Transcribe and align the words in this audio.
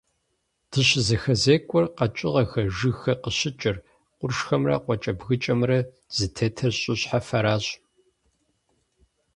ДыщызэхэзекӀуэр, 0.71 1.85
къэкӀыгъэхэр, 1.97 2.67
жыгхэр 2.77 3.17
къыщыкӀыр, 3.23 3.77
къуршхэмрэ 4.17 4.75
къуакӀэ-бгыкӀэхэмрэ 4.83 5.79
зытетыр 6.15 6.73
щӀы 6.79 6.93
щхьэфэращ. 6.99 7.65